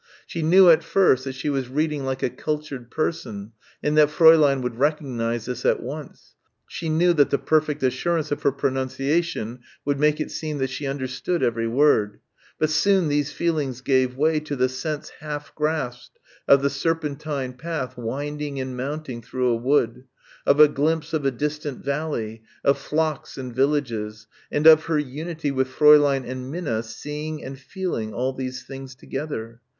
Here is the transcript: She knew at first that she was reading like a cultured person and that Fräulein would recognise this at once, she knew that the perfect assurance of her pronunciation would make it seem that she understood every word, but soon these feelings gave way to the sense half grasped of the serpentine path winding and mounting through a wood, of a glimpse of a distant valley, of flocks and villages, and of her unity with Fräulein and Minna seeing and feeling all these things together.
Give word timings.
She 0.25 0.41
knew 0.41 0.67
at 0.71 0.83
first 0.83 1.25
that 1.25 1.35
she 1.35 1.47
was 1.47 1.69
reading 1.69 2.05
like 2.05 2.23
a 2.23 2.31
cultured 2.31 2.89
person 2.89 3.51
and 3.83 3.95
that 3.99 4.09
Fräulein 4.09 4.63
would 4.63 4.79
recognise 4.79 5.45
this 5.45 5.63
at 5.63 5.79
once, 5.79 6.33
she 6.67 6.89
knew 6.89 7.13
that 7.13 7.29
the 7.29 7.37
perfect 7.37 7.83
assurance 7.83 8.31
of 8.31 8.41
her 8.41 8.51
pronunciation 8.51 9.59
would 9.85 9.99
make 9.99 10.19
it 10.19 10.31
seem 10.31 10.57
that 10.57 10.71
she 10.71 10.87
understood 10.87 11.43
every 11.43 11.67
word, 11.67 12.17
but 12.57 12.71
soon 12.71 13.09
these 13.09 13.31
feelings 13.31 13.81
gave 13.81 14.17
way 14.17 14.39
to 14.39 14.55
the 14.55 14.69
sense 14.69 15.09
half 15.19 15.53
grasped 15.53 16.17
of 16.47 16.63
the 16.63 16.71
serpentine 16.71 17.53
path 17.53 17.95
winding 17.95 18.59
and 18.59 18.75
mounting 18.75 19.21
through 19.21 19.49
a 19.49 19.55
wood, 19.55 20.05
of 20.47 20.59
a 20.59 20.67
glimpse 20.67 21.13
of 21.13 21.25
a 21.27 21.29
distant 21.29 21.85
valley, 21.85 22.41
of 22.63 22.75
flocks 22.79 23.37
and 23.37 23.55
villages, 23.55 24.25
and 24.51 24.65
of 24.65 24.85
her 24.85 24.97
unity 24.97 25.51
with 25.51 25.67
Fräulein 25.69 26.27
and 26.27 26.49
Minna 26.49 26.81
seeing 26.81 27.43
and 27.43 27.59
feeling 27.59 28.15
all 28.15 28.33
these 28.33 28.63
things 28.63 28.95
together. 28.95 29.61